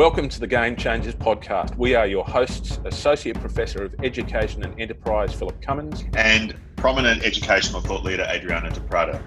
[0.00, 1.76] Welcome to the Game Changers podcast.
[1.76, 7.82] We are your hosts, Associate Professor of Education and Enterprise Philip Cummins, and prominent educational
[7.82, 9.18] thought leader Adriano Di Prato.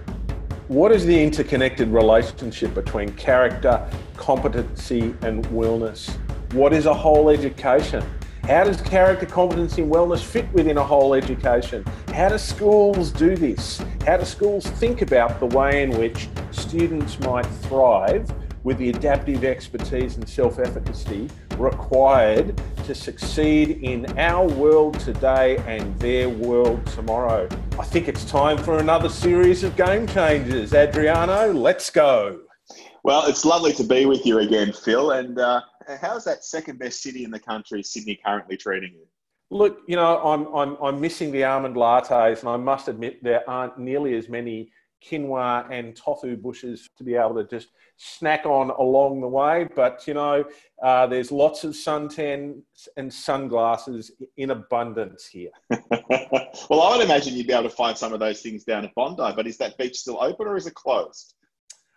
[0.69, 6.09] What is the interconnected relationship between character, competency, and wellness?
[6.53, 8.03] What is a whole education?
[8.45, 11.85] How does character, competency, and wellness fit within a whole education?
[12.15, 13.79] How do schools do this?
[14.07, 18.27] How do schools think about the way in which students might thrive
[18.63, 25.97] with the adaptive expertise and self efficacy required to succeed in our world today and
[25.99, 27.47] their world tomorrow.
[27.79, 30.73] I think it's time for another series of game changers.
[30.73, 32.39] Adriano, let's go.
[33.03, 35.11] Well, it's lovely to be with you again, Phil.
[35.11, 35.61] And uh,
[36.01, 39.05] how's that second best city in the country, Sydney, currently treating you?
[39.49, 43.47] Look, you know, I'm, I'm, I'm missing the almond lattes, and I must admit there
[43.47, 44.71] aren't nearly as many
[45.03, 49.67] quinoa and tofu bushes to be able to just snack on along the way.
[49.75, 50.45] But you know,
[50.81, 52.61] uh, there's lots of suntan
[52.97, 55.51] and sunglasses in abundance here.
[55.69, 58.95] well, I would imagine you'd be able to find some of those things down at
[58.95, 59.33] Bondi.
[59.35, 61.35] But is that beach still open or is it closed?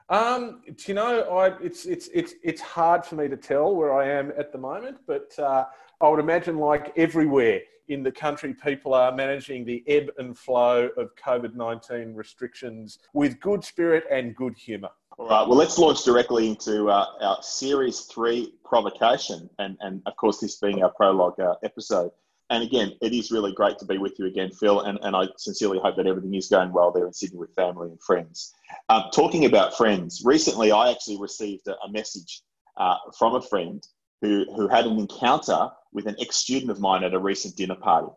[0.09, 4.09] Um, you know, I, it's it's it's it's hard for me to tell where I
[4.09, 5.65] am at the moment, but uh,
[6.01, 10.89] I would imagine, like everywhere in the country, people are managing the ebb and flow
[10.97, 14.91] of COVID 19 restrictions with good spirit and good humour.
[15.19, 20.15] All right, well, let's launch directly into uh, our Series 3 provocation, and, and of
[20.17, 22.11] course, this being our prologue uh, episode.
[22.51, 25.25] And again, it is really great to be with you again, Phil, and, and I
[25.37, 28.55] sincerely hope that everything is going well there in Sydney with family and friends.
[28.89, 32.43] Um, talking about friends, recently I actually received a, a message
[32.77, 33.85] uh, from a friend
[34.21, 37.75] who, who had an encounter with an ex student of mine at a recent dinner
[37.75, 38.13] party.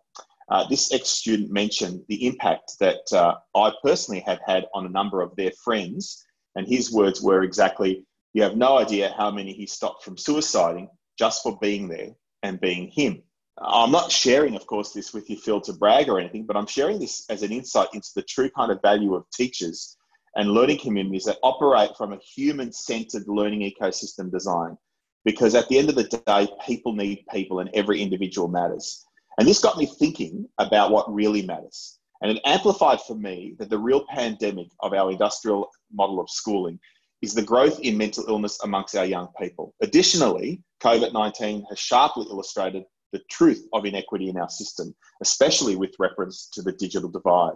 [0.49, 4.89] Uh, this ex student mentioned the impact that uh, I personally have had on a
[4.89, 6.23] number of their friends.
[6.55, 10.89] And his words were exactly you have no idea how many he stopped from suiciding
[11.17, 12.09] just for being there
[12.44, 13.23] and being him.
[13.58, 16.67] I'm not sharing, of course, this with you, Phil, to brag or anything, but I'm
[16.67, 19.98] sharing this as an insight into the true kind of value of teachers
[20.36, 24.77] and learning communities that operate from a human centered learning ecosystem design
[25.25, 29.05] because at the end of the day, people need people and every individual matters.
[29.37, 31.99] And this got me thinking about what really matters.
[32.21, 36.79] And it amplified for me that the real pandemic of our industrial model of schooling
[37.21, 39.73] is the growth in mental illness amongst our young people.
[39.81, 45.95] Additionally, COVID 19 has sharply illustrated the truth of inequity in our system, especially with
[45.99, 47.55] reference to the digital divide.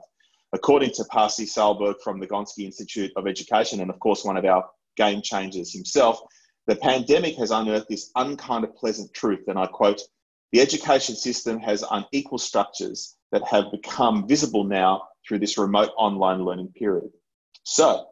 [0.53, 4.45] According to Pasi Sahlberg from the Gonski Institute of Education, and of course, one of
[4.45, 4.65] our
[4.97, 6.19] game changers himself,
[6.67, 10.01] the pandemic has unearthed this unkind of pleasant truth, and I quote,
[10.51, 16.45] the education system has unequal structures that have become visible now through this remote online
[16.45, 17.09] learning period.
[17.63, 18.05] So,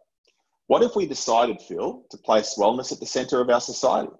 [0.68, 4.12] what if we decided, Phil, to place wellness at the center of our society?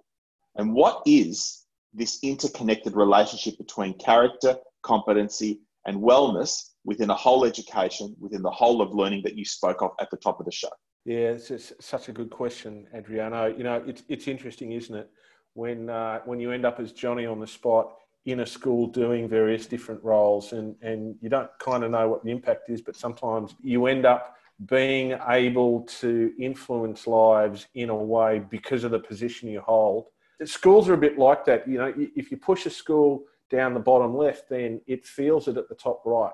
[0.56, 8.14] And what is this interconnected relationship between character, competency, and wellness within a whole education,
[8.20, 10.70] within the whole of learning that you spoke of at the top of the show?
[11.04, 13.46] Yeah, it's, such a good question, Adriano.
[13.46, 15.10] You know, it's it's interesting, isn't it,
[15.54, 19.28] when uh, when you end up as Johnny on the spot in a school doing
[19.28, 22.94] various different roles, and and you don't kind of know what the impact is, but
[22.94, 24.36] sometimes you end up
[24.66, 30.06] being able to influence lives in a way because of the position you hold.
[30.44, 31.66] Schools are a bit like that.
[31.66, 35.56] You know, if you push a school down the bottom left, then it feels it
[35.56, 36.32] at the top right.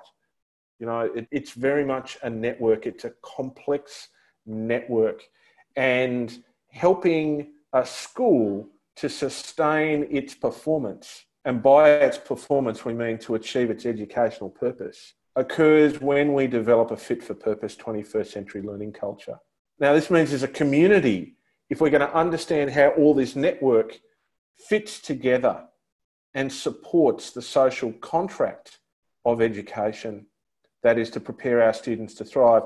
[0.79, 2.87] You know, it, it's very much a network.
[2.87, 4.09] It's a complex
[4.49, 5.23] network
[5.77, 13.37] and helping a school to sustain its performance, and by its performance, we mean to
[13.37, 18.93] achieve its educational purpose, occurs when we develop a fit for purpose 21st century learning
[18.93, 19.39] culture.
[19.79, 21.37] Now, this means as a community,
[21.71, 24.01] if we're going to understand how all this network
[24.57, 25.65] fits together
[26.35, 28.81] and supports the social contract
[29.25, 30.27] of education,
[30.83, 32.65] that is to prepare our students to thrive,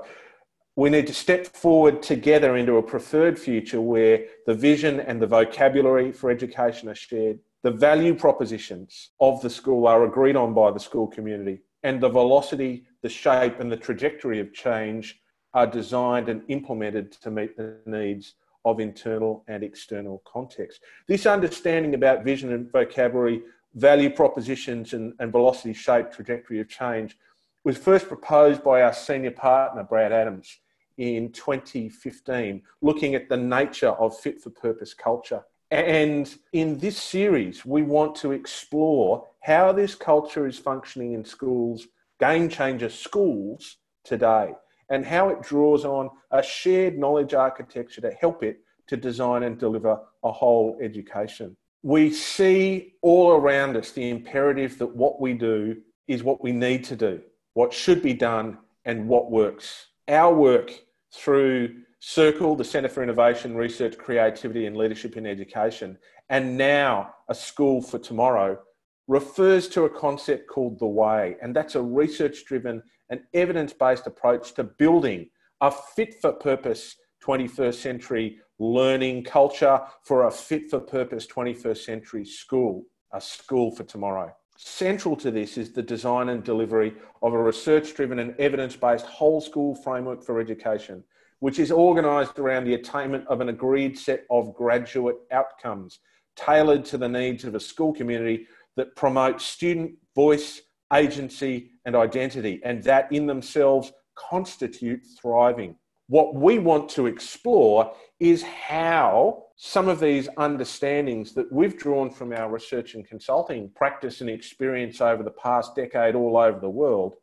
[0.77, 5.27] we need to step forward together into a preferred future where the vision and the
[5.27, 10.71] vocabulary for education are shared, the value propositions of the school are agreed on by
[10.71, 15.21] the school community, and the velocity, the shape, and the trajectory of change
[15.55, 18.35] are designed and implemented to meet the needs
[18.65, 20.81] of internal and external context.
[21.07, 23.43] This understanding about vision and vocabulary,
[23.75, 27.19] value propositions, and, and velocity, shape, trajectory of change
[27.65, 30.59] was first proposed by our senior partner, Brad Adams,
[30.99, 35.43] in 2015, looking at the nature of fit for purpose culture.
[35.71, 41.87] And in this series, we want to explore how this culture is functioning in schools,
[42.21, 44.53] game changer schools today,
[44.91, 49.59] and how it draws on a shared knowledge architecture to help it to design and
[49.59, 51.57] deliver a whole education.
[51.83, 55.77] we see all around us the imperative that what we do
[56.07, 57.21] is what we need to do,
[57.55, 59.87] what should be done, and what works.
[60.09, 60.73] Our work
[61.15, 65.97] through Circle, the Centre for Innovation, Research, Creativity and Leadership in Education,
[66.31, 68.59] and now a School for Tomorrow
[69.07, 71.37] refers to a concept called the way.
[71.43, 75.29] And that's a research driven and evidence based approach to building
[75.61, 82.25] a fit for purpose 21st century learning culture for a fit for purpose 21st century
[82.25, 84.33] school, a school for tomorrow.
[84.57, 89.07] Central to this is the design and delivery of a research driven and evidence based
[89.07, 91.03] whole school framework for education,
[91.41, 96.01] which is organised around the attainment of an agreed set of graduate outcomes
[96.37, 98.47] tailored to the needs of a school community
[98.77, 100.63] that promotes student voice,
[100.93, 105.77] agency, and identity, and that in themselves constitute thriving.
[106.13, 112.35] What we want to explore is how some of these understandings that we've drawn from
[112.35, 117.15] our research and consulting practice and experience over the past decade all over the world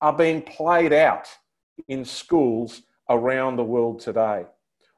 [0.00, 1.28] are being played out
[1.86, 4.44] in schools around the world today.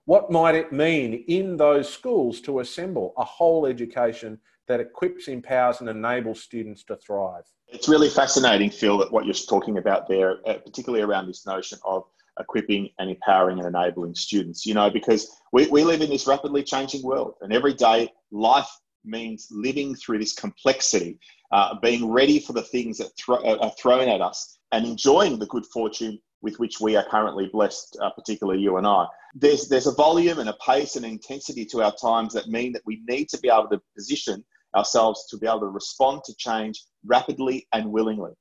[0.06, 5.81] What might it mean in those schools to assemble a whole education that equips, empowers,
[5.81, 7.44] and enables students to thrive?
[7.69, 12.05] It's really fascinating, Phil, what you're talking about there, uh, particularly around this notion of
[12.39, 16.63] equipping and empowering and enabling students, you know, because we, we live in this rapidly
[16.63, 18.69] changing world and every day life
[19.05, 21.19] means living through this complexity,
[21.53, 25.39] uh, being ready for the things that thro- uh, are thrown at us and enjoying
[25.39, 29.07] the good fortune with which we are currently blessed, uh, particularly you and I.
[29.35, 32.83] There's, there's a volume and a pace and intensity to our times that mean that
[32.85, 34.45] we need to be able to position
[34.77, 38.33] ourselves to be able to respond to change rapidly and willingly.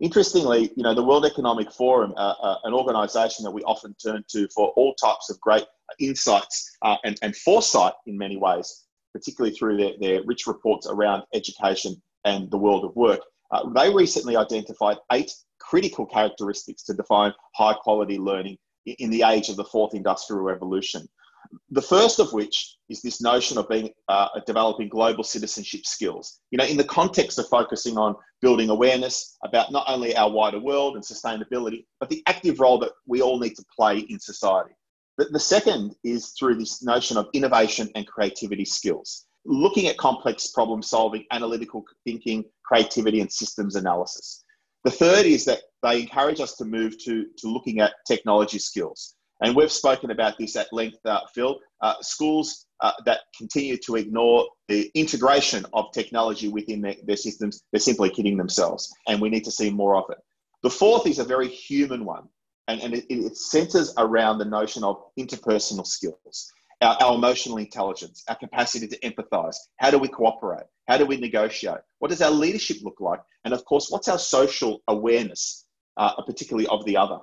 [0.00, 4.24] Interestingly, you know, the World Economic Forum, uh, uh, an organization that we often turn
[4.30, 5.66] to for all types of great
[5.98, 11.24] insights uh, and, and foresight in many ways, particularly through their, their rich reports around
[11.34, 13.20] education and the world of work,
[13.50, 18.56] uh, they recently identified eight critical characteristics to define high quality learning
[18.86, 21.06] in the age of the fourth industrial revolution.
[21.70, 26.40] The first of which is this notion of being uh, developing global citizenship skills.
[26.50, 30.60] You know, in the context of focusing on building awareness about not only our wider
[30.60, 34.74] world and sustainability, but the active role that we all need to play in society.
[35.18, 40.48] The, the second is through this notion of innovation and creativity skills, looking at complex
[40.48, 44.44] problem solving, analytical thinking, creativity, and systems analysis.
[44.84, 49.14] The third is that they encourage us to move to, to looking at technology skills.
[49.40, 51.58] And we've spoken about this at length, uh, Phil.
[51.80, 57.62] Uh, schools uh, that continue to ignore the integration of technology within their, their, systems,
[57.72, 58.92] they're simply kidding themselves.
[59.08, 60.18] And we need to see more of it.
[60.62, 62.28] The fourth is a very human one,
[62.68, 66.52] and, and it, it centers around the notion of interpersonal skills.
[66.82, 69.56] Our, our, emotional intelligence, our capacity to empathize.
[69.76, 70.64] How do we cooperate?
[70.88, 71.80] How do we negotiate?
[71.98, 73.20] What does our leadership look like?
[73.44, 75.66] And of course, what's our social awareness,
[75.98, 77.18] uh, particularly of the other?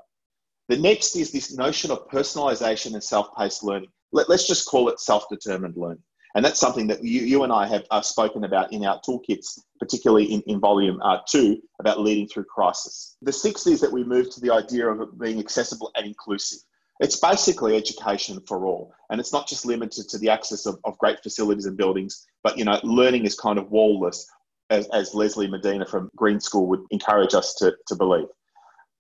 [0.69, 3.89] The next is this notion of personalization and self paced learning.
[4.11, 6.03] Let, us just call it self determined learning.
[6.35, 9.59] And that's something that you, you and I have uh, spoken about in our toolkits,
[9.79, 13.15] particularly in, in volume uh, two, about leading through crisis.
[13.21, 16.59] The sixth is that we move to the idea of being accessible and inclusive.
[16.99, 18.93] It's basically education for all.
[19.09, 22.57] And it's not just limited to the access of, of great facilities and buildings, but
[22.57, 24.27] you know, learning is kind of wallless,
[24.69, 28.27] as, as Leslie Medina from Green School would encourage us to, to believe.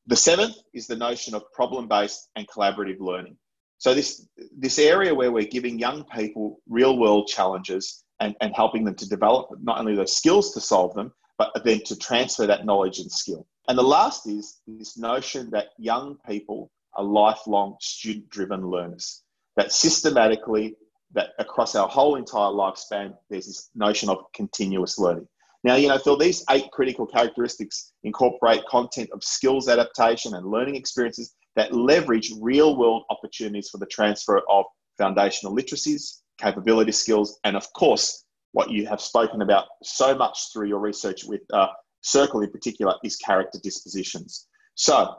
[0.07, 3.37] The seventh is the notion of problem based and collaborative learning.
[3.77, 8.85] So, this, this area where we're giving young people real world challenges and, and helping
[8.85, 12.65] them to develop not only the skills to solve them, but then to transfer that
[12.65, 13.45] knowledge and skill.
[13.67, 19.23] And the last is this notion that young people are lifelong student driven learners,
[19.55, 20.75] that systematically,
[21.13, 25.27] that across our whole entire lifespan, there's this notion of continuous learning.
[25.63, 30.75] Now, you know, Phil, these eight critical characteristics incorporate content of skills adaptation and learning
[30.75, 34.65] experiences that leverage real world opportunities for the transfer of
[34.97, 40.67] foundational literacies, capability skills, and of course, what you have spoken about so much through
[40.67, 41.67] your research with uh,
[42.01, 44.47] Circle in particular is character dispositions.
[44.75, 45.15] So,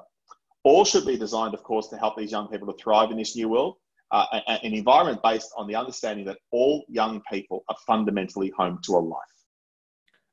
[0.64, 3.36] all should be designed, of course, to help these young people to thrive in this
[3.36, 3.76] new world,
[4.10, 8.92] uh, an environment based on the understanding that all young people are fundamentally home to
[8.92, 9.37] a life.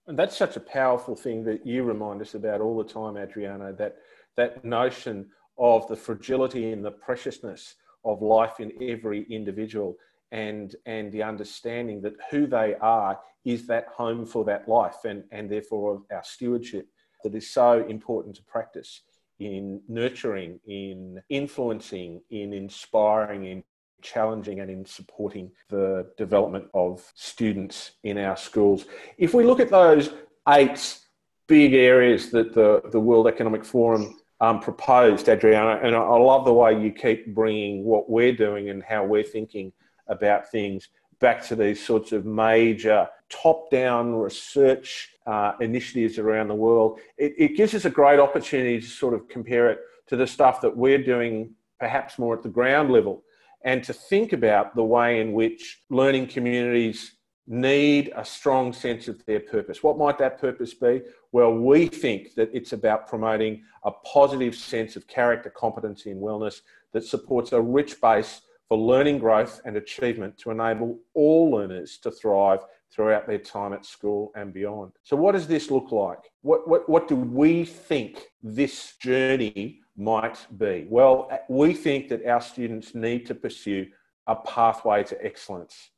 [0.08, 3.74] And that's such a powerful thing that you remind us about all the time, Adriano,
[3.74, 3.98] that,
[4.38, 9.96] that notion of the fragility and the preciousness of life in every individual
[10.32, 15.24] and, and the understanding that who they are is that home for that life and,
[15.32, 16.88] and therefore our stewardship
[17.24, 19.02] that is so important to practice
[19.40, 23.64] in nurturing, in influencing, in inspiring, in
[24.06, 28.86] challenging and in supporting the development of students in our schools.
[29.18, 30.12] If we look at those
[30.48, 31.00] eight
[31.48, 36.54] big areas that the, the World Economic Forum um, proposed, Adriano, and I love the
[36.54, 39.72] way you keep bringing what we're doing and how we're thinking
[40.08, 46.56] about things back to these sorts of major top down research uh, initiatives around the
[46.56, 47.00] world.
[47.18, 50.62] It, it gives us a great opportunity to sort of compare it to the stuff
[50.62, 53.24] that we're doing perhaps more at the ground level
[53.66, 57.16] and to think about the way in which learning communities
[57.48, 59.84] need a strong sense of their purpose.
[59.84, 61.02] What might that purpose be?
[61.32, 66.62] Well, we think that it's about promoting a positive sense of character, competency, and wellness
[66.94, 72.10] that supports a rich base for learning growth and achievement to enable all learners to
[72.10, 74.92] thrive throughout their time at school and beyond.
[75.04, 76.32] So, what does this look like?
[76.42, 80.86] What, what, what do we think this journey might be?
[80.90, 83.88] Well, uh, we think that our students need to pursue
[84.28, 85.92] a pathway to excellence.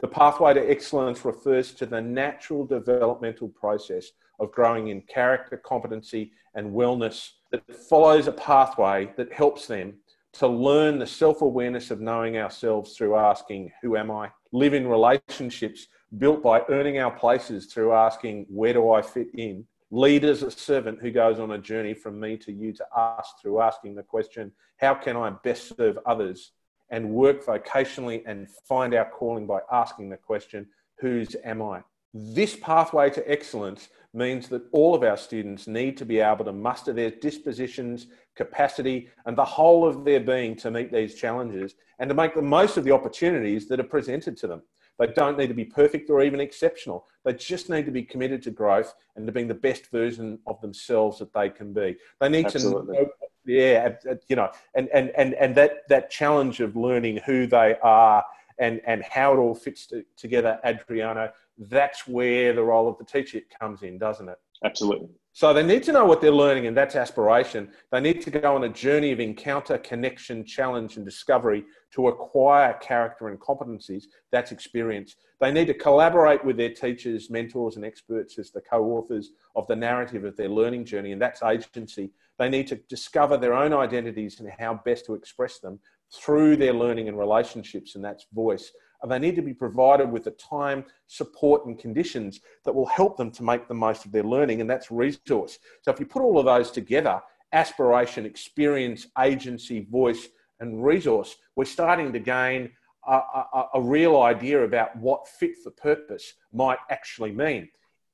[0.00, 6.32] The pathway to excellence refers to the natural developmental process of growing in character, competency,
[6.54, 9.94] and wellness that follows a pathway that helps them
[10.32, 14.30] to learn the self awareness of knowing ourselves through asking, Who am I?
[14.52, 15.88] Live in relationships
[16.18, 19.66] built by earning our places through asking, Where do I fit in?
[19.92, 23.34] Lead as a servant who goes on a journey from me to you to us
[23.40, 26.52] through asking the question, How can I best serve others?
[26.90, 30.68] And work vocationally and find our calling by asking the question,
[30.98, 31.82] Whose am I?
[32.12, 36.52] This pathway to excellence means that all of our students need to be able to
[36.52, 42.08] muster their dispositions, capacity, and the whole of their being to meet these challenges and
[42.08, 44.62] to make the most of the opportunities that are presented to them.
[45.00, 47.06] They don't need to be perfect or even exceptional.
[47.24, 50.60] They just need to be committed to growth and to being the best version of
[50.60, 51.96] themselves that they can be.
[52.20, 52.96] They need Absolutely.
[52.96, 53.10] to know,
[53.46, 57.76] yeah, uh, you know, and, and, and, and that, that challenge of learning who they
[57.82, 58.22] are
[58.58, 63.04] and, and how it all fits to, together, Adriano, that's where the role of the
[63.04, 64.38] teacher comes in, doesn't it?
[64.62, 65.08] Absolutely.
[65.32, 67.70] So they need to know what they're learning, and that's aspiration.
[67.92, 72.72] They need to go on a journey of encounter, connection, challenge, and discovery to acquire
[72.74, 74.04] character and competencies.
[74.32, 75.14] That's experience.
[75.40, 79.68] They need to collaborate with their teachers, mentors, and experts as the co authors of
[79.68, 82.10] the narrative of their learning journey, and that's agency.
[82.38, 85.78] They need to discover their own identities and how best to express them
[86.12, 88.72] through their learning and relationships, and that's voice
[89.08, 93.30] they need to be provided with the time, support, and conditions that will help them
[93.32, 95.58] to make the most of their learning, and that's resource.
[95.82, 97.20] So if you put all of those together,
[97.52, 100.28] aspiration, experience, agency, voice,
[100.60, 102.70] and resource, we're starting to gain
[103.06, 107.68] a, a, a real idea about what fit for purpose might actually mean.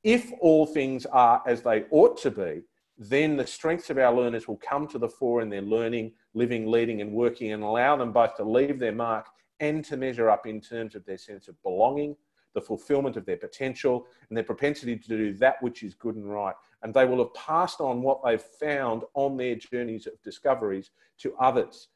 [0.05, 2.62] If all things are as they ought to be,
[2.97, 6.71] then the strengths of our learners will come to the fore in their learning, living,
[6.71, 9.26] leading, and working and allow them both to leave their mark
[9.61, 12.17] and to measure up in terms of their sense of belonging,
[12.55, 16.31] the fulfillment of their potential, and their propensity to do that which is good and
[16.31, 16.55] right.
[16.83, 21.35] And they will have passed on what they've found on their journeys of discoveries to
[21.37, 21.89] others.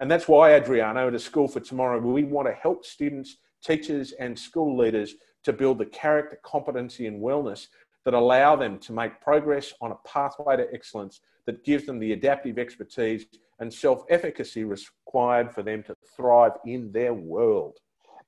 [0.00, 4.12] And that's why, Adriano, at a school for tomorrow, we want to help students, teachers,
[4.12, 5.14] and school leaders
[5.44, 7.66] to build the character, competency, and wellness
[8.04, 12.12] that allow them to make progress on a pathway to excellence that gives them the
[12.12, 13.26] adaptive expertise
[13.60, 17.76] and self efficacy required for them to thrive in their world.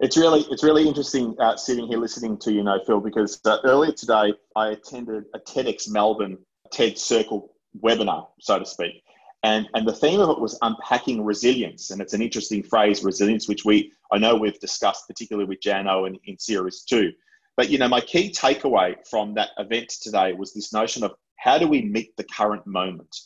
[0.00, 3.58] It's really, it's really interesting uh, sitting here listening to you know, Phil, because uh,
[3.64, 6.38] earlier today I attended a TEDx Melbourne
[6.72, 9.02] TED Circle webinar, so to speak.
[9.44, 11.90] And, and the theme of it was unpacking resilience.
[11.90, 16.06] And it's an interesting phrase, resilience, which we I know we've discussed, particularly with Jano
[16.06, 17.12] in, in series two.
[17.56, 21.58] But you know, my key takeaway from that event today was this notion of how
[21.58, 23.16] do we meet the current moment?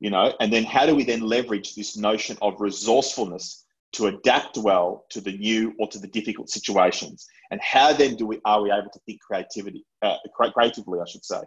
[0.00, 4.56] You know, and then how do we then leverage this notion of resourcefulness to adapt
[4.56, 7.26] well to the new or to the difficult situations?
[7.50, 11.24] And how then do we are we able to think creativity uh, creatively, I should
[11.24, 11.40] say?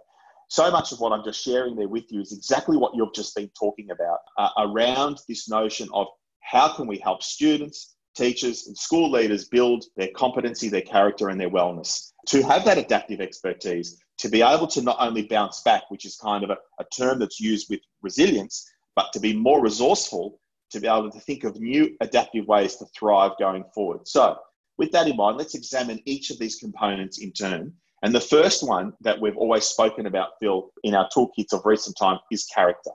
[0.49, 3.35] So much of what I'm just sharing there with you is exactly what you've just
[3.35, 6.05] been talking about uh, around this notion of
[6.41, 11.41] how can we help students, teachers, and school leaders build their competency, their character, and
[11.41, 12.11] their wellness.
[12.27, 16.15] To have that adaptive expertise, to be able to not only bounce back, which is
[16.15, 20.39] kind of a, a term that's used with resilience, but to be more resourceful,
[20.71, 24.07] to be able to think of new adaptive ways to thrive going forward.
[24.07, 24.37] So,
[24.77, 27.73] with that in mind, let's examine each of these components in turn.
[28.01, 31.97] And the first one that we've always spoken about, Phil, in our toolkits of recent
[31.97, 32.91] time is character.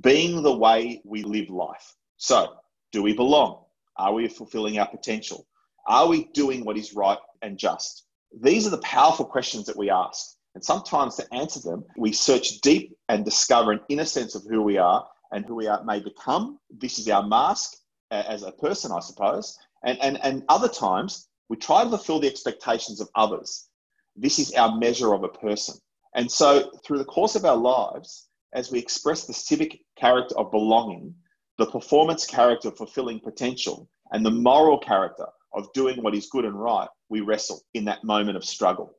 [0.00, 1.94] Being the way we live life.
[2.16, 2.54] So,
[2.92, 3.62] do we belong?
[3.98, 5.46] Are we fulfilling our potential?
[5.86, 8.06] Are we doing what is right and just?
[8.40, 10.35] These are the powerful questions that we ask.
[10.56, 14.62] And sometimes to answer them, we search deep and discover an inner sense of who
[14.62, 16.58] we are and who we are may become.
[16.70, 17.76] This is our mask.
[18.10, 19.58] Uh, as a person, I suppose.
[19.84, 23.68] And, and, and other times, we try to fulfill the expectations of others.
[24.14, 25.76] This is our measure of a person.
[26.14, 30.52] And so, through the course of our lives, as we express the civic character of
[30.52, 31.14] belonging,
[31.58, 36.46] the performance character of fulfilling potential, and the moral character of doing what is good
[36.46, 38.95] and right, we wrestle in that moment of struggle,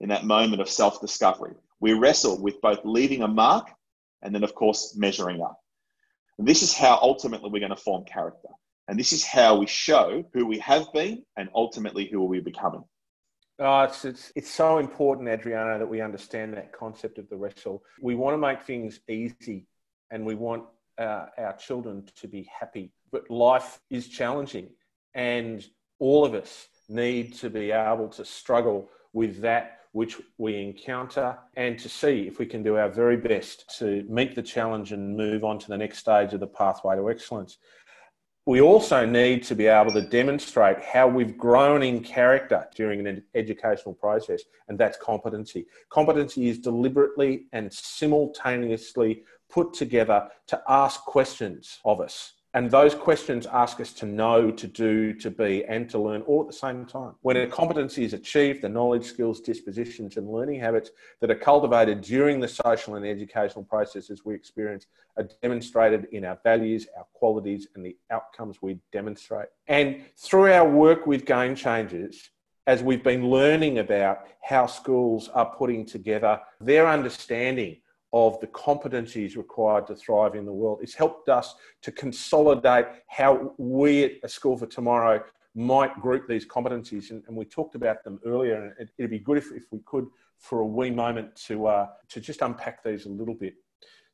[0.00, 1.54] in that moment of self discovery.
[1.80, 3.68] We wrestle with both leaving a mark
[4.22, 5.58] and then, of course, measuring up.
[6.38, 8.48] And this is how ultimately we're going to form character.
[8.88, 12.82] And this is how we show who we have been and ultimately who we're becoming.
[13.58, 17.82] Oh, it's, it's, it's so important, Adriano, that we understand that concept of the wrestle.
[18.00, 19.66] We want to make things easy
[20.10, 20.64] and we want
[20.98, 22.90] uh, our children to be happy.
[23.12, 24.70] But life is challenging
[25.14, 25.64] and
[25.98, 31.78] all of us need to be able to struggle with that which we encounter and
[31.78, 35.44] to see if we can do our very best to meet the challenge and move
[35.44, 37.58] on to the next stage of the pathway to excellence.
[38.46, 43.22] We also need to be able to demonstrate how we've grown in character during an
[43.34, 45.66] educational process, and that's competency.
[45.90, 53.46] Competency is deliberately and simultaneously put together to ask questions of us and those questions
[53.46, 56.84] ask us to know, to do, to be, and to learn all at the same
[56.84, 57.14] time.
[57.22, 60.90] When a competency is achieved, the knowledge, skills, dispositions, and learning habits
[61.20, 66.38] that are cultivated during the social and educational processes we experience are demonstrated in our
[66.42, 69.48] values, our qualities, and the outcomes we demonstrate.
[69.68, 72.30] And through our work with Game Changers,
[72.66, 77.76] as we've been learning about how schools are putting together their understanding
[78.12, 80.80] of the competencies required to thrive in the world.
[80.82, 85.22] It's helped us to consolidate how we at a School for Tomorrow
[85.54, 87.10] might group these competencies.
[87.10, 89.80] And, and we talked about them earlier, and it, would be good if, if we
[89.84, 90.06] could,
[90.38, 93.54] for a wee moment, to, uh, to just unpack these a little bit.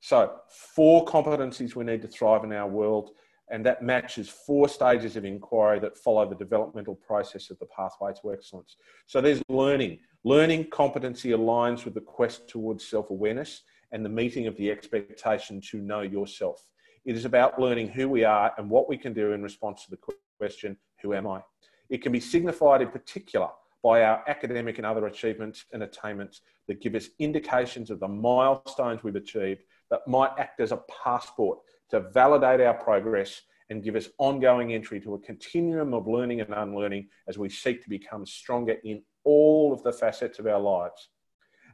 [0.00, 3.10] So, four competencies we need to thrive in our world,
[3.50, 8.12] and that matches four stages of inquiry that follow the developmental process of the pathway
[8.20, 8.76] to excellence.
[9.06, 10.00] So, there's learning.
[10.24, 15.60] Learning competency aligns with the quest towards self awareness and the meeting of the expectation
[15.70, 16.64] to know yourself.
[17.04, 19.90] It is about learning who we are and what we can do in response to
[19.90, 19.98] the
[20.38, 21.42] question, Who am I?
[21.88, 23.48] It can be signified in particular
[23.82, 29.04] by our academic and other achievements and attainments that give us indications of the milestones
[29.04, 31.58] we've achieved that might act as a passport
[31.90, 36.52] to validate our progress and give us ongoing entry to a continuum of learning and
[36.52, 41.08] unlearning as we seek to become stronger in all of the facets of our lives.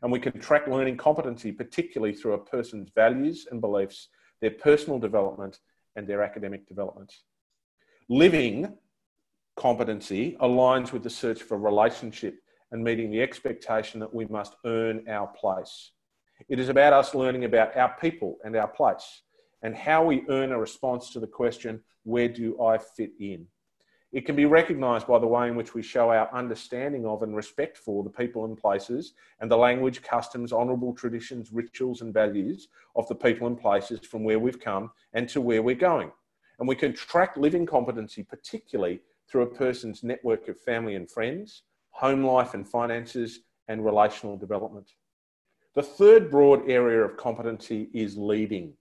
[0.03, 4.09] And we can track learning competency, particularly through a person's values and beliefs,
[4.41, 5.59] their personal development,
[5.97, 7.13] and their academic development.
[8.09, 8.77] Living
[9.57, 12.37] competency aligns with the search for relationship
[12.73, 15.93] and meeting the expectation that we must earn our place.
[16.49, 19.23] It is about us learning about our people and our place
[19.63, 23.47] and how we earn a response to the question, Where do I fit in?
[24.13, 27.35] It can be recognised by the way in which we show our understanding of and
[27.35, 32.69] respect for the people and places and the language, customs, honourable traditions, rituals, and values
[32.95, 36.13] of the people and places from where we've come and to where we're going.
[36.59, 41.63] And we can track living competency, particularly through a person's network of family and friends,
[41.91, 44.91] home life and finances, and relational development.
[45.75, 48.75] The third broad area of competency is leading.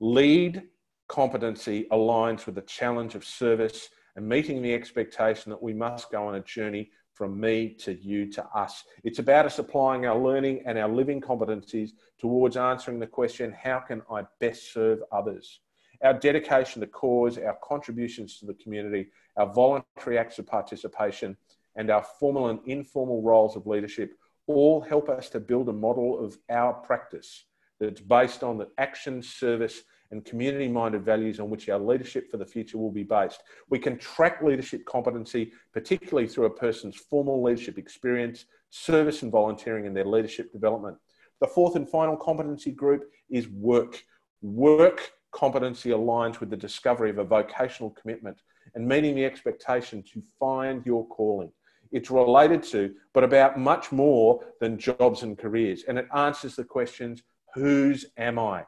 [0.00, 0.64] Lead
[1.06, 6.26] competency aligns with the challenge of service and meeting the expectation that we must go
[6.26, 8.84] on a journey from me to you to us.
[9.04, 13.80] It's about us applying our learning and our living competencies towards answering the question how
[13.80, 15.60] can I best serve others?
[16.02, 21.36] Our dedication to cause, our contributions to the community, our voluntary acts of participation,
[21.76, 24.12] and our formal and informal roles of leadership
[24.46, 27.44] all help us to build a model of our practice
[27.80, 32.36] that's based on the action, service, and community minded values on which our leadership for
[32.36, 33.42] the future will be based.
[33.68, 39.86] We can track leadership competency, particularly through a person's formal leadership experience, service and volunteering,
[39.86, 40.96] and their leadership development.
[41.40, 44.02] The fourth and final competency group is work.
[44.42, 48.40] Work competency aligns with the discovery of a vocational commitment
[48.74, 51.52] and meeting the expectation to find your calling.
[51.92, 55.84] It's related to, but about much more than jobs and careers.
[55.88, 57.22] And it answers the questions
[57.54, 58.64] whose am I?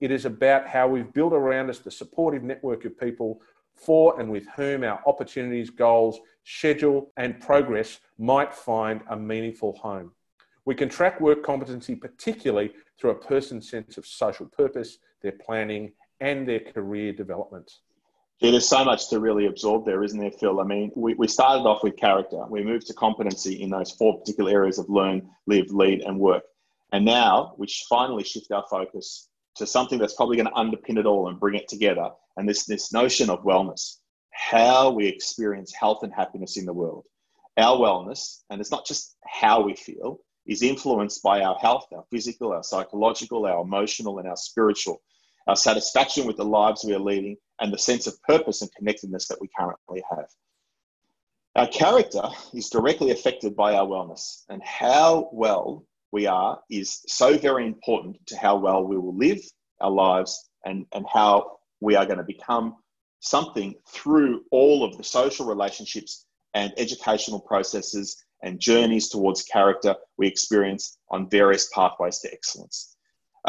[0.00, 3.40] It is about how we've built around us the supportive network of people
[3.74, 10.12] for and with whom our opportunities, goals, schedule, and progress might find a meaningful home.
[10.64, 15.92] We can track work competency particularly through a person's sense of social purpose, their planning,
[16.20, 17.70] and their career development.
[18.40, 20.60] Yeah, there's so much to really absorb there, isn't there, Phil?
[20.60, 22.44] I mean, we, we started off with character.
[22.48, 26.44] We moved to competency in those four particular areas of learn, live, lead, and work.
[26.92, 31.06] And now we finally shift our focus to something that's probably going to underpin it
[31.06, 32.10] all and bring it together.
[32.36, 33.98] And this, this notion of wellness,
[34.32, 37.04] how we experience health and happiness in the world.
[37.56, 42.04] Our wellness, and it's not just how we feel, is influenced by our health, our
[42.10, 45.00] physical, our psychological, our emotional, and our spiritual,
[45.46, 49.28] our satisfaction with the lives we are leading, and the sense of purpose and connectedness
[49.28, 50.26] that we currently have.
[51.54, 57.36] Our character is directly affected by our wellness, and how well we are is so
[57.36, 59.40] very important to how well we will live
[59.80, 62.76] our lives and, and how we are going to become
[63.18, 66.24] something through all of the social relationships
[66.54, 72.94] and educational processes and journeys towards character we experience on various pathways to excellence.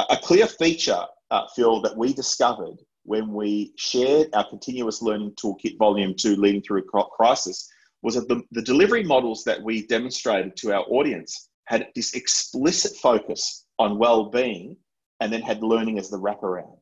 [0.09, 5.77] A clear feature, uh, Phil, that we discovered when we shared our continuous learning toolkit
[5.77, 7.69] volume two, leading through a crisis,
[8.01, 12.95] was that the, the delivery models that we demonstrated to our audience had this explicit
[12.97, 14.77] focus on well-being
[15.19, 16.77] and then had learning as the wraparound.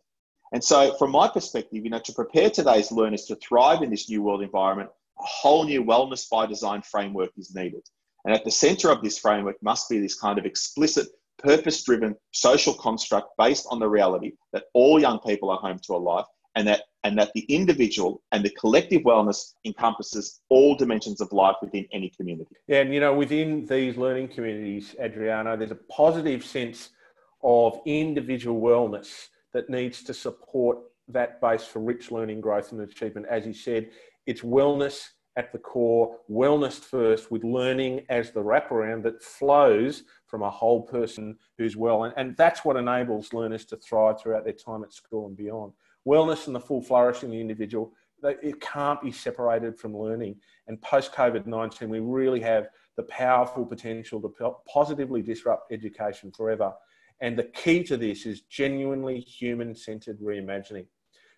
[0.53, 4.09] And so, from my perspective, you know, to prepare today's learners to thrive in this
[4.09, 7.81] new world environment, a whole new wellness by design framework is needed.
[8.25, 11.07] And at the center of this framework must be this kind of explicit,
[11.39, 15.93] purpose driven social construct based on the reality that all young people are home to
[15.93, 21.19] a life and that and that the individual and the collective wellness encompasses all dimensions
[21.19, 22.55] of life within any community.
[22.67, 26.89] Yeah, and you know, within these learning communities, Adriano, there's a positive sense
[27.43, 30.77] of individual wellness that needs to support
[31.09, 33.27] that base for rich learning growth and achievement.
[33.29, 33.89] As you said,
[34.25, 35.01] it's wellness
[35.35, 40.83] at the core, wellness first, with learning as the wraparound that flows from a whole
[40.83, 42.03] person who's well.
[42.03, 45.73] And, and that's what enables learners to thrive throughout their time at school and beyond
[46.07, 50.35] wellness and the full flourishing of the individual, it can't be separated from learning.
[50.67, 56.73] And post COVID 19, we really have the powerful potential to positively disrupt education forever.
[57.21, 60.85] And the key to this is genuinely human centered reimagining.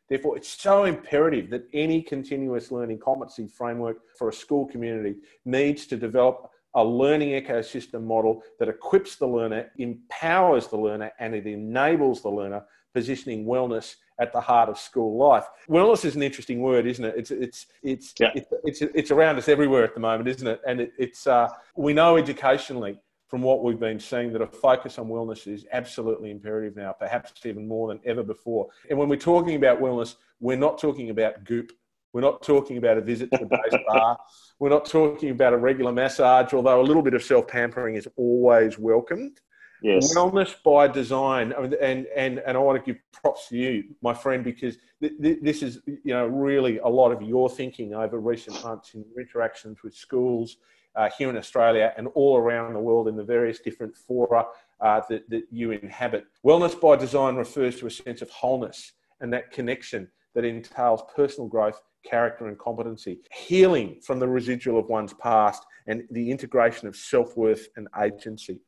[0.07, 5.87] Therefore, it's so imperative that any continuous learning competency framework for a school community needs
[5.87, 11.47] to develop a learning ecosystem model that equips the learner, empowers the learner, and it
[11.47, 15.45] enables the learner, positioning wellness at the heart of school life.
[15.69, 17.15] Wellness is an interesting word, isn't it?
[17.17, 18.29] It's it's it's yeah.
[18.35, 20.61] it's, it's, it's around us everywhere at the moment, isn't it?
[20.67, 22.97] And it, it's uh, we know educationally
[23.27, 27.33] from what we've been seeing that a focus on wellness is absolutely imperative now, perhaps
[27.45, 28.67] even more than ever before.
[28.89, 31.71] And when we're talking about wellness, we're not talking about goop.
[32.13, 34.15] We're not talking about a visit to the day spa.
[34.59, 38.07] We're not talking about a regular massage, although a little bit of self pampering is
[38.15, 39.41] always welcomed.
[39.85, 40.15] Yes.
[40.15, 44.43] Wellness by design, and and and I want to give props to you, my friend,
[44.43, 48.63] because th- th- this is you know really a lot of your thinking over recent
[48.63, 50.57] months in your interactions with schools
[50.95, 54.45] uh, here in Australia and all around the world in the various different fora
[54.81, 56.25] uh, that that you inhabit.
[56.43, 61.47] Wellness by design refers to a sense of wholeness and that connection that entails personal
[61.47, 66.95] growth character and competency, healing from the residual of one's past, and the integration of
[66.95, 68.59] self worth and agency.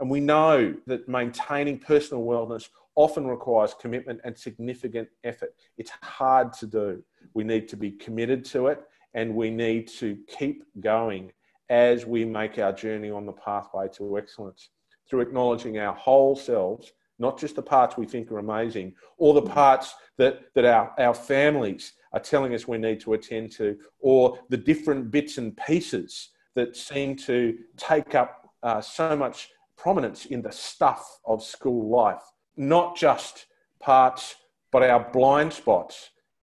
[0.00, 5.54] And we know that maintaining personal wellness often requires commitment and significant effort.
[5.78, 7.02] It's hard to do.
[7.34, 8.82] We need to be committed to it
[9.14, 11.32] and we need to keep going
[11.70, 14.70] as we make our journey on the pathway to excellence
[15.08, 19.42] through acknowledging our whole selves, not just the parts we think are amazing or the
[19.42, 24.38] parts that, that our, our families are telling us we need to attend to, or
[24.48, 30.42] the different bits and pieces that seem to take up uh, so much prominence in
[30.42, 32.22] the stuff of school life,
[32.56, 33.46] not just
[33.80, 34.36] parts,
[34.72, 36.10] but our blind spots.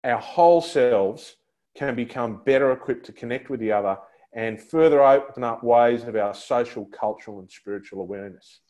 [0.04, 1.36] Our whole selves
[1.76, 3.96] can become better equipped to connect with the other
[4.34, 8.60] and further open up ways of our social, cultural, and spiritual awareness.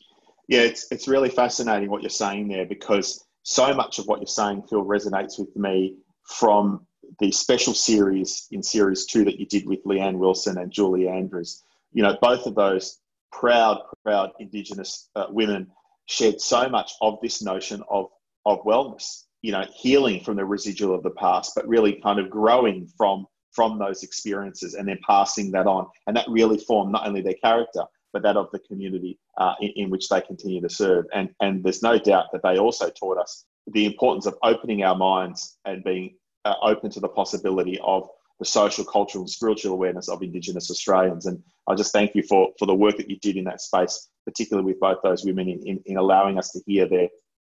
[0.47, 4.27] Yeah, it's, it's really fascinating what you're saying there because so much of what you're
[4.27, 6.85] saying, Phil, resonates with me from
[7.19, 11.63] the special series in series two that you did with Leanne Wilson and Julie Andrews.
[11.93, 12.99] You know, both of those
[13.39, 15.67] proud, proud Indigenous uh, women
[16.07, 18.05] shared so much of this notion of,
[18.45, 22.29] of wellness, you know, healing from the residual of the past, but really kind of
[22.29, 25.87] growing from, from those experiences and then passing that on.
[26.07, 29.71] And that really formed not only their character, but that of the community uh, in,
[29.75, 31.05] in which they continue to serve.
[31.13, 34.95] And, and there's no doubt that they also taught us the importance of opening our
[34.95, 38.07] minds and being uh, open to the possibility of
[38.39, 41.25] the social, cultural, and spiritual awareness of Indigenous Australians.
[41.25, 44.09] And I just thank you for, for the work that you did in that space,
[44.25, 47.07] particularly with both those women in, in, in allowing us to hear their,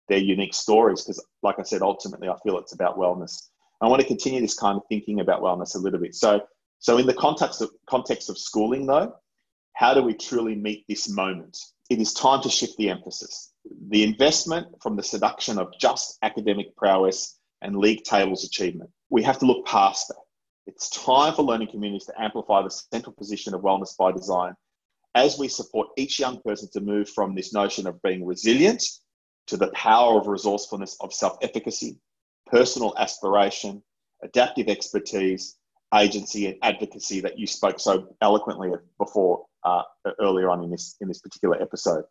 [0.08, 1.02] their unique stories.
[1.02, 3.48] Because, like I said, ultimately, I feel it's about wellness.
[3.80, 6.14] I want to continue this kind of thinking about wellness a little bit.
[6.14, 6.42] So,
[6.78, 9.14] so in the context of, context of schooling, though,
[9.74, 11.58] how do we truly meet this moment?
[11.90, 13.52] It is time to shift the emphasis.
[13.88, 18.90] The investment from the seduction of just academic prowess and league tables achievement.
[19.10, 20.16] We have to look past that.
[20.66, 24.54] It's time for learning communities to amplify the central position of wellness by design
[25.14, 28.82] as we support each young person to move from this notion of being resilient
[29.46, 31.98] to the power of resourcefulness of self efficacy,
[32.46, 33.82] personal aspiration,
[34.22, 35.56] adaptive expertise,
[35.94, 39.82] agency, and advocacy that you spoke so eloquently before uh,
[40.20, 42.04] earlier on in this, in this particular episode.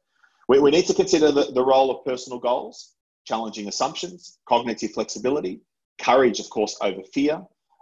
[0.48, 2.94] We, we need to consider the, the role of personal goals,
[3.26, 5.62] challenging assumptions, cognitive flexibility,
[6.00, 7.42] courage, of course, over fear,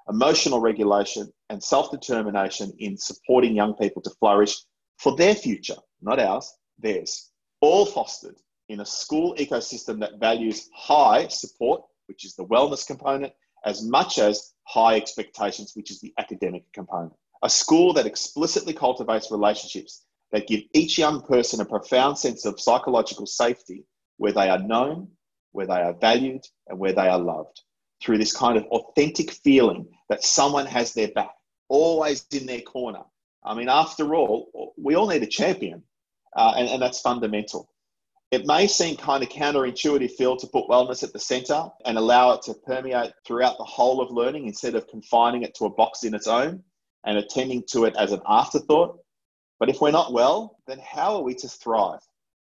[0.09, 4.55] emotional regulation, and self determination in supporting young people to flourish
[4.97, 7.31] for their future, not ours, theirs.
[7.61, 8.35] All fostered
[8.69, 13.33] in a school ecosystem that values high support, which is the wellness component,
[13.65, 17.13] as much as high expectations, which is the academic component.
[17.43, 22.59] A school that explicitly cultivates relationships that give each young person a profound sense of
[22.59, 23.85] psychological safety
[24.17, 25.09] where they are known,
[25.51, 27.61] where they are valued, and where they are loved
[28.03, 31.31] through this kind of authentic feeling that someone has their back,
[31.69, 33.01] always in their corner.
[33.43, 35.83] I mean, after all, we all need a champion,
[36.35, 37.69] uh, and, and that's fundamental.
[38.31, 42.31] It may seem kind of counterintuitive, Phil, to put wellness at the center and allow
[42.33, 46.03] it to permeate throughout the whole of learning instead of confining it to a box
[46.03, 46.63] in its own
[47.05, 48.97] and attending to it as an afterthought.
[49.59, 51.99] But if we're not well, then how are we to thrive?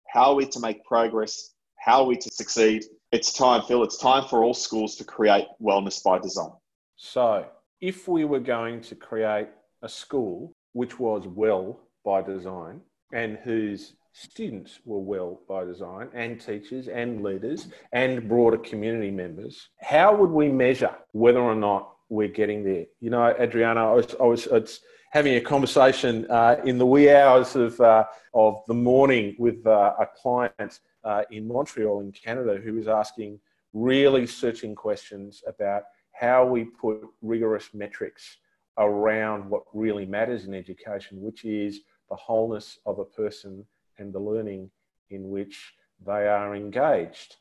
[0.07, 1.53] How are we to make progress?
[1.77, 2.85] How are we to succeed?
[3.13, 6.53] It's time, Phil, it's time for all schools to create wellness by design.
[6.97, 7.45] So,
[7.79, 9.49] if we were going to create
[9.83, 12.81] a school which was well by design
[13.13, 19.69] and whose students were well by design and teachers and leaders and broader community members
[19.81, 24.45] how would we measure whether or not we're getting there you know adriano i was,
[24.51, 24.81] I was
[25.13, 29.95] having a conversation uh, in the wee hours of, uh, of the morning with uh,
[29.99, 33.39] a client uh, in montreal in canada who is asking
[33.73, 38.39] really searching questions about how we put rigorous metrics
[38.79, 43.65] around what really matters in education which is the wholeness of a person
[43.99, 44.71] and the learning
[45.11, 47.37] in which they are engaged.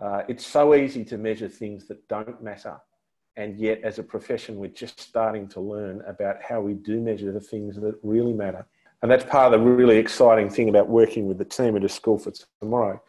[0.00, 2.76] Uh, it's so easy to measure things that don't matter.
[3.36, 7.32] And yet, as a profession, we're just starting to learn about how we do measure
[7.32, 8.66] the things that really matter.
[9.02, 11.88] And that's part of the really exciting thing about working with the team at a
[11.88, 13.00] school for tomorrow.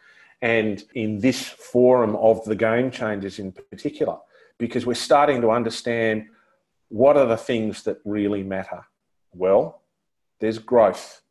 [0.42, 4.18] And in this forum of the game changers in particular,
[4.58, 6.26] because we're starting to understand
[6.88, 8.84] what are the things that really matter.
[9.32, 9.82] Well,
[10.38, 11.22] there's growth.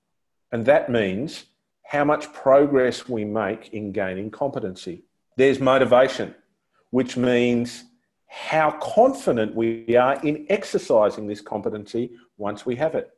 [0.52, 1.45] And that means
[1.84, 5.04] how much progress we make in gaining competency.
[5.38, 6.36] There's motivation,
[6.91, 7.84] which means
[8.28, 13.10] how confident we are in exercising this competency once we have it.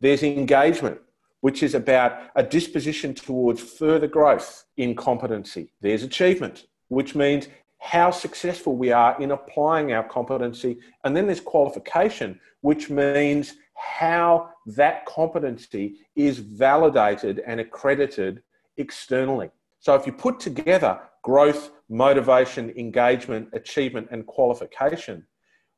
[0.00, 0.98] There's engagement,
[1.40, 5.72] which is about a disposition towards further growth in competency.
[5.80, 10.78] There's achievement, which means how successful we are in applying our competency.
[11.04, 18.42] And then there's qualification, which means how that competency is validated and accredited
[18.78, 19.50] externally.
[19.80, 25.26] So if you put together growth, motivation, engagement, achievement, and qualification,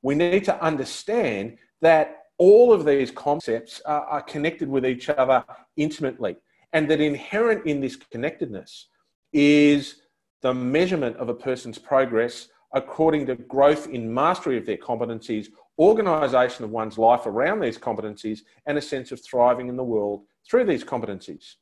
[0.02, 5.44] we need to understand that all of these concepts are, are connected with each other
[5.76, 6.36] intimately,
[6.72, 8.88] and that inherent in this connectedness
[9.32, 10.02] is
[10.42, 15.48] the measurement of a person's progress according to growth in mastery of their competencies
[15.78, 20.24] organisation of one's life around these competencies, and a sense of thriving in the world
[20.48, 21.54] through these competencies.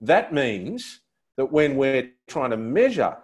[0.00, 1.00] That means
[1.36, 3.16] that when we're trying to measure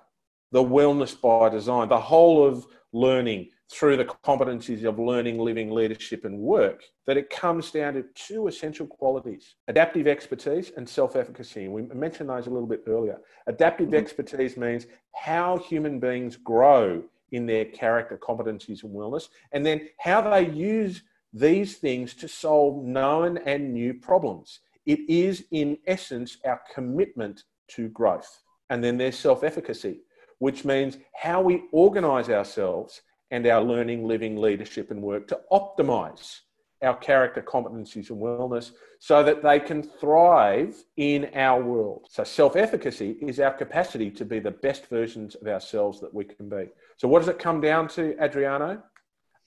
[0.50, 6.24] the wellness by design, the whole of learning through the competencies of learning, living, leadership,
[6.24, 11.66] and work, that it comes down to two essential qualities adaptive expertise and self efficacy.
[11.66, 13.18] We mentioned those a little bit earlier.
[13.48, 13.96] Adaptive mm-hmm.
[13.96, 20.20] expertise means how human beings grow in their character, competencies, and wellness, and then how
[20.20, 24.60] they use these things to solve known and new problems.
[24.86, 28.40] It is, in essence, our commitment to growth.
[28.70, 30.02] And then there's self efficacy,
[30.38, 33.02] which means how we organize ourselves
[33.34, 36.38] and our learning, living, leadership, and work to optimize
[36.82, 38.70] our character, competencies, and wellness
[39.00, 42.06] so that they can thrive in our world.
[42.08, 46.24] So, self efficacy is our capacity to be the best versions of ourselves that we
[46.24, 46.68] can be.
[46.96, 48.80] So, what does it come down to, Adriano?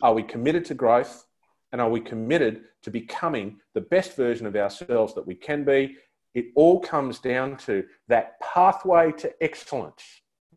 [0.01, 1.25] Are we committed to growth?
[1.71, 5.95] And are we committed to becoming the best version of ourselves that we can be?
[6.33, 10.03] It all comes down to that pathway to excellence,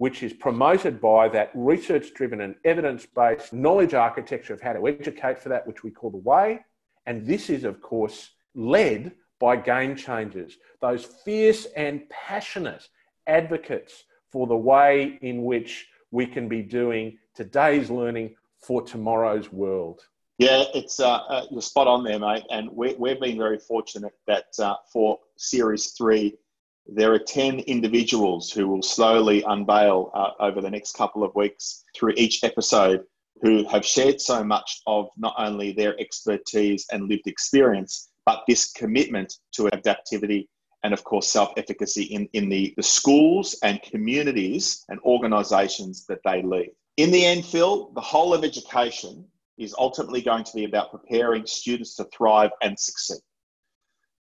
[0.01, 4.89] which is promoted by that research driven and evidence based knowledge architecture of how to
[4.89, 6.59] educate for that, which we call the way.
[7.05, 12.89] And this is, of course, led by game changers, those fierce and passionate
[13.27, 20.01] advocates for the way in which we can be doing today's learning for tomorrow's world.
[20.39, 22.45] Yeah, it's uh, uh, you're spot on there, mate.
[22.49, 26.39] And we, we've been very fortunate that uh, for Series Three,
[26.93, 31.85] there are ten individuals who will slowly unveil uh, over the next couple of weeks
[31.95, 33.05] through each episode,
[33.43, 38.73] who have shared so much of not only their expertise and lived experience, but this
[38.73, 40.47] commitment to adaptivity
[40.83, 46.43] and of course self-efficacy in, in the, the schools and communities and organizations that they
[46.43, 46.71] lead.
[46.97, 49.25] In the end, Phil, the whole of education
[49.59, 53.21] is ultimately going to be about preparing students to thrive and succeed.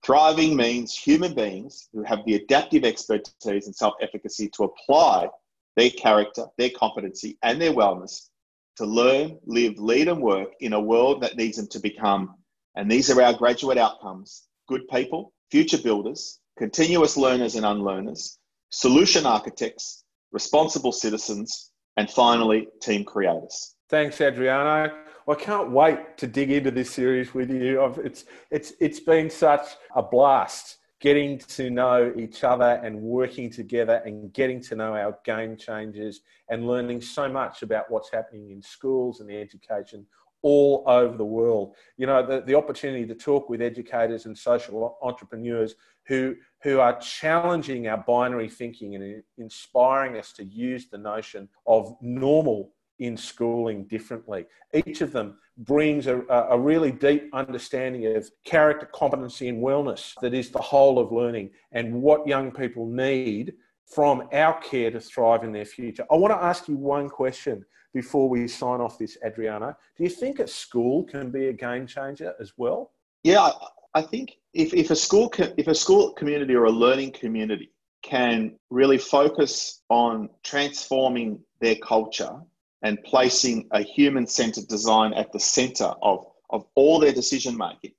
[0.02, 5.28] Thriving means human beings who have the adaptive expertise and self efficacy to apply
[5.76, 8.28] their character, their competency, and their wellness
[8.76, 12.34] to learn, live, lead, and work in a world that needs them to become.
[12.76, 18.38] And these are our graduate outcomes good people, future builders, continuous learners and unlearners,
[18.70, 23.74] solution architects, responsible citizens, and finally, team creators.
[23.90, 24.92] Thanks, Adriano.
[25.30, 27.84] I can't wait to dig into this series with you.
[28.02, 29.64] It's, it's, it's been such
[29.94, 35.16] a blast getting to know each other and working together and getting to know our
[35.24, 40.04] game changers and learning so much about what's happening in schools and education
[40.42, 41.76] all over the world.
[41.96, 46.98] You know, the, the opportunity to talk with educators and social entrepreneurs who, who are
[46.98, 53.84] challenging our binary thinking and inspiring us to use the notion of normal in schooling
[53.84, 54.46] differently.
[54.86, 60.32] Each of them brings a, a, really deep understanding of character, competency, and wellness that
[60.32, 63.54] is the whole of learning and what young people need
[63.86, 66.06] from our care to thrive in their future.
[66.10, 69.74] I want to ask you one question before we sign off this, Adriano.
[69.96, 72.92] Do you think a school can be a game changer as well?
[73.24, 73.50] Yeah,
[73.94, 78.52] I think if, if a school if a school community or a learning community can
[78.70, 82.40] really focus on transforming their culture
[82.82, 87.92] and placing a human-centered design at the center of, of all their decision making,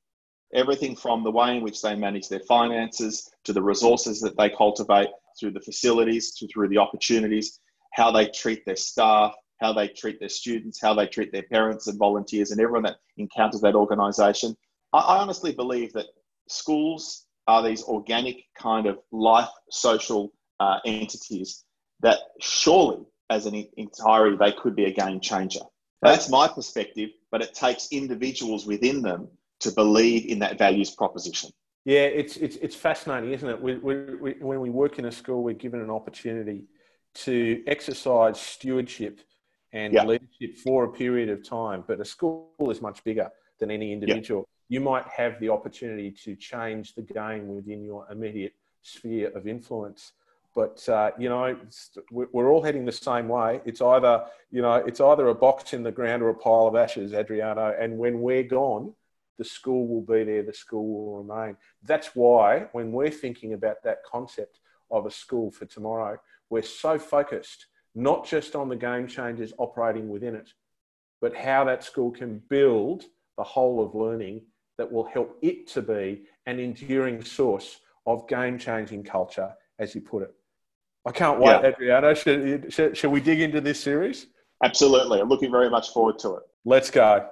[0.54, 4.50] everything from the way in which they manage their finances to the resources that they
[4.50, 7.60] cultivate through the facilities to through the opportunities,
[7.94, 11.88] how they treat their staff, how they treat their students, how they treat their parents
[11.88, 14.56] and volunteers and everyone that encounters that organization.
[14.94, 16.08] I, I honestly believe that
[16.50, 21.64] schools are these organic kind of life social uh, entities
[22.02, 25.62] that surely, as an entirety, they could be a game changer.
[26.02, 29.30] That's my perspective, but it takes individuals within them
[29.62, 31.50] to believe in that values proposition.
[31.86, 33.62] Yeah, it's it's, it's fascinating, isn't it?
[33.62, 36.66] We, we, we, when we work in a school, we're given an opportunity
[37.26, 39.20] to exercise stewardship
[39.74, 40.04] and yeah.
[40.04, 41.84] leadership for a period of time.
[41.88, 44.48] But a school is much bigger than any individual.
[44.70, 44.80] Yeah.
[44.80, 50.14] You might have the opportunity to change the game within your immediate sphere of influence.
[50.54, 51.58] But uh, you know,
[52.12, 53.62] we're all heading the same way.
[53.66, 56.76] It's either you know, it's either a box in the ground or a pile of
[56.76, 57.74] ashes, Adriano.
[57.80, 58.94] And when we're gone,
[59.38, 60.44] the school will be there.
[60.44, 61.58] The school will remain.
[61.84, 64.60] That's why when we're thinking about that concept
[64.90, 70.10] of a school for tomorrow, we're so focused not just on the game changers operating
[70.10, 70.52] within it,
[71.22, 73.06] but how that school can build
[73.38, 74.42] the whole of learning
[74.78, 80.02] that will help it to be an enduring source of game changing culture, as you
[80.02, 80.34] put it.
[81.06, 81.70] I can't wait, yeah.
[81.70, 82.14] Adriano.
[82.14, 84.28] Should, should, should we dig into this series?
[84.64, 85.20] Absolutely.
[85.20, 86.44] I'm looking very much forward to it.
[86.66, 87.28] Let's go.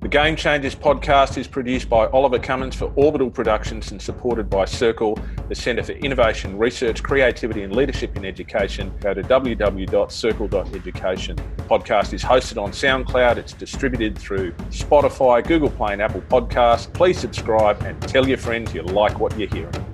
[0.00, 4.64] The Game Changers podcast is produced by Oliver Cummins for Orbital Productions and supported by
[4.64, 5.18] Circle,
[5.50, 8.90] the Centre for Innovation, Research, Creativity and Leadership in Education.
[9.00, 11.36] Go to www.circle.education.
[11.36, 13.36] The podcast is hosted on SoundCloud.
[13.36, 16.90] It's distributed through Spotify, Google Play and Apple Podcasts.
[16.90, 19.89] Please subscribe and tell your friends you like what you're hearing.